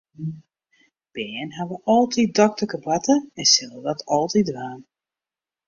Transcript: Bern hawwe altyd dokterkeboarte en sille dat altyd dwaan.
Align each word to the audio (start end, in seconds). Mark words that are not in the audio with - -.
Bern 1.17 1.51
hawwe 1.57 1.77
altyd 1.95 2.33
dokterkeboarte 2.41 3.15
en 3.39 3.47
sille 3.53 3.79
dat 3.87 4.05
altyd 4.19 4.47
dwaan. 4.53 4.81